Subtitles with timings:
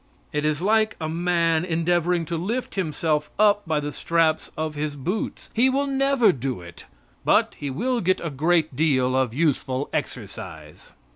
[0.33, 4.95] It is like a man endeavoring to lift himself up by the straps of his
[4.95, 6.87] boots; he will never do it,
[7.23, 10.91] but he will get a great deal of useful exercise.